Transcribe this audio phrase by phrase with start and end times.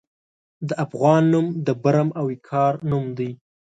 [0.67, 3.31] د افغان نوم د برم او وقار نوم دی.